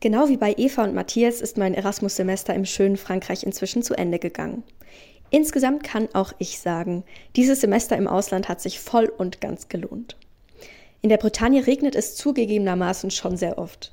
[0.00, 4.18] Genau wie bei Eva und Matthias ist mein Erasmus-Semester im schönen Frankreich inzwischen zu Ende
[4.18, 4.62] gegangen.
[5.30, 7.02] Insgesamt kann auch ich sagen,
[7.34, 10.16] dieses Semester im Ausland hat sich voll und ganz gelohnt.
[11.00, 13.92] In der Bretagne regnet es zugegebenermaßen schon sehr oft.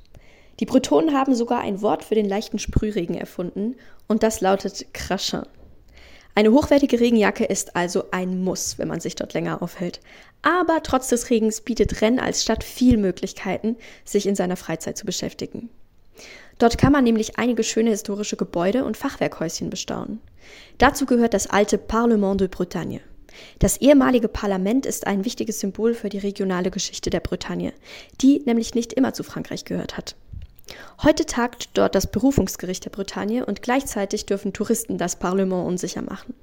[0.60, 3.76] Die Bretonen haben sogar ein Wort für den leichten Sprühregen erfunden
[4.08, 5.44] und das lautet Crachin.
[6.35, 10.01] Eine hochwertige Regenjacke ist also ein Muss, wenn man sich dort länger aufhält.
[10.42, 15.06] Aber trotz des Regens bietet Rennes als Stadt viel Möglichkeiten, sich in seiner Freizeit zu
[15.06, 15.70] beschäftigen.
[16.59, 20.21] Dort kann man nämlich einige schöne historische Gebäude und Fachwerkhäuschen bestaunen.
[20.77, 23.02] Dazu gehört das alte Parlement de Bretagne.
[23.59, 27.73] Das ehemalige Parlament ist ein wichtiges Symbol für die regionale Geschichte der Bretagne,
[28.21, 30.16] die nämlich nicht immer zu Frankreich gehört hat.
[31.02, 36.34] Heute tagt dort das Berufungsgericht der Bretagne und gleichzeitig dürfen Touristen das Parlement unsicher machen.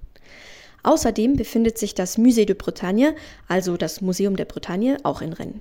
[0.83, 3.15] Außerdem befindet sich das Musée de Bretagne,
[3.49, 5.61] also das Museum der Bretagne, auch in Rennes.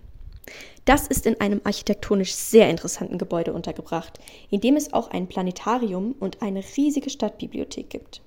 [0.86, 6.16] Das ist in einem architektonisch sehr interessanten Gebäude untergebracht, in dem es auch ein Planetarium
[6.20, 8.22] und eine riesige Stadtbibliothek gibt.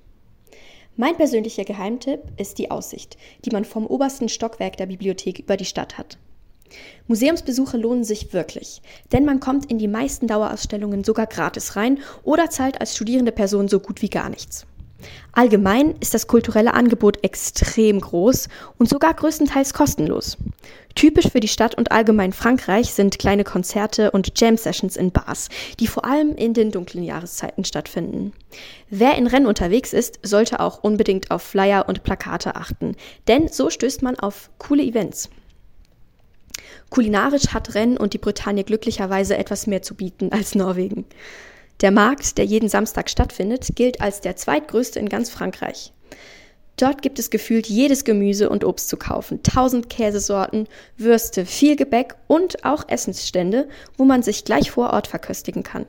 [0.97, 5.65] Mein persönlicher Geheimtipp ist die Aussicht, die man vom obersten Stockwerk der Bibliothek über die
[5.65, 6.19] Stadt hat.
[7.07, 12.51] Museumsbesuche lohnen sich wirklich, denn man kommt in die meisten Dauerausstellungen sogar gratis rein oder
[12.51, 14.67] zahlt als studierende Person so gut wie gar nichts.
[15.33, 20.37] Allgemein ist das kulturelle Angebot extrem groß und sogar größtenteils kostenlos.
[20.95, 25.49] Typisch für die Stadt und allgemein Frankreich sind kleine Konzerte und Jam-Sessions in Bars,
[25.81, 28.33] die vor allem in den dunklen Jahreszeiten stattfinden.
[28.91, 33.71] Wer in Rennes unterwegs ist, sollte auch unbedingt auf Flyer und Plakate achten, denn so
[33.71, 35.31] stößt man auf coole Events.
[36.91, 41.07] Kulinarisch hat Rennes und die Bretagne glücklicherweise etwas mehr zu bieten als Norwegen.
[41.83, 45.93] Der Markt, der jeden Samstag stattfindet, gilt als der zweitgrößte in ganz Frankreich.
[46.77, 52.15] Dort gibt es gefühlt jedes Gemüse und Obst zu kaufen, tausend Käsesorten, Würste, viel Gebäck
[52.29, 55.87] und auch Essensstände, wo man sich gleich vor Ort verköstigen kann.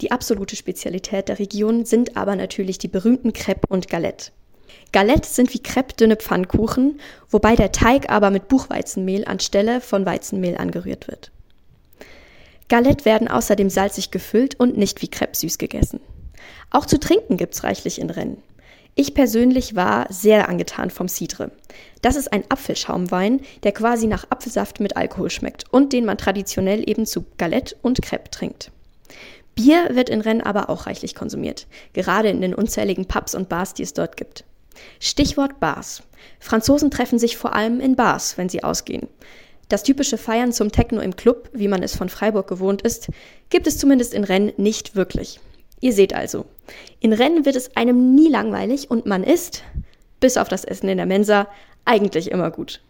[0.00, 4.30] Die absolute Spezialität der Region sind aber natürlich die berühmten Crepe und Galette.
[4.92, 10.56] Galette sind wie Crepe dünne Pfannkuchen, wobei der Teig aber mit Buchweizenmehl anstelle von Weizenmehl
[10.56, 11.32] angerührt wird.
[12.70, 16.00] Galette werden außerdem salzig gefüllt und nicht wie Crepe süß gegessen.
[16.70, 18.38] Auch zu trinken gibt's reichlich in Rennes.
[18.94, 21.50] Ich persönlich war sehr angetan vom Cidre.
[22.00, 26.88] Das ist ein Apfelschaumwein, der quasi nach Apfelsaft mit Alkohol schmeckt und den man traditionell
[26.88, 28.70] eben zu Galette und Crepe trinkt.
[29.56, 33.74] Bier wird in Rennes aber auch reichlich konsumiert, gerade in den unzähligen Pubs und Bars,
[33.74, 34.44] die es dort gibt.
[35.00, 36.04] Stichwort Bars.
[36.38, 39.08] Franzosen treffen sich vor allem in Bars, wenn sie ausgehen.
[39.70, 43.08] Das typische Feiern zum Techno im Club, wie man es von Freiburg gewohnt ist,
[43.50, 45.38] gibt es zumindest in Rennes nicht wirklich.
[45.80, 46.44] Ihr seht also,
[46.98, 49.62] in Rennes wird es einem nie langweilig und man ist,
[50.18, 51.46] bis auf das Essen in der Mensa,
[51.84, 52.82] eigentlich immer gut.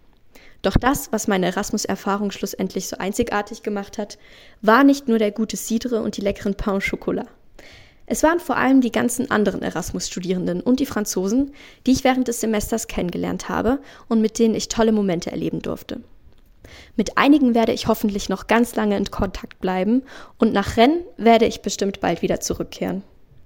[0.62, 4.16] Doch das, was meine Erasmus-Erfahrung schlussendlich so einzigartig gemacht hat,
[4.62, 7.28] war nicht nur der gute Cidre und die leckeren Pain au Chocolat.
[8.06, 11.52] Es waren vor allem die ganzen anderen Erasmus-Studierenden und die Franzosen,
[11.86, 16.00] die ich während des Semesters kennengelernt habe und mit denen ich tolle Momente erleben durfte.
[16.96, 20.02] Mit einigen werde ich hoffentlich noch ganz lange in Kontakt bleiben
[20.38, 23.02] und nach Rennes werde ich bestimmt bald wieder zurückkehren.